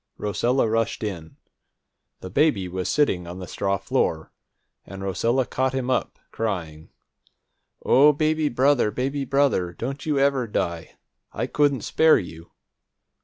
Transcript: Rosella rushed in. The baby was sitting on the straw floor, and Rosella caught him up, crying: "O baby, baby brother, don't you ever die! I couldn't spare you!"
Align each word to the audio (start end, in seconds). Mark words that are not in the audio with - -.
Rosella 0.17 0.67
rushed 0.67 1.03
in. 1.03 1.35
The 2.21 2.31
baby 2.31 2.67
was 2.67 2.89
sitting 2.89 3.27
on 3.27 3.37
the 3.37 3.45
straw 3.45 3.77
floor, 3.77 4.31
and 4.83 5.03
Rosella 5.03 5.45
caught 5.45 5.75
him 5.75 5.91
up, 5.91 6.17
crying: 6.31 6.89
"O 7.85 8.11
baby, 8.11 8.49
baby 8.49 9.25
brother, 9.25 9.73
don't 9.73 10.03
you 10.03 10.17
ever 10.17 10.47
die! 10.47 10.95
I 11.31 11.45
couldn't 11.45 11.81
spare 11.81 12.17
you!" 12.17 12.49